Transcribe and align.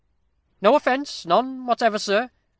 "No 0.61 0.73
offence; 0.75 1.27
none 1.27 1.67
whatever, 1.67 1.99
sir. 1.99 2.31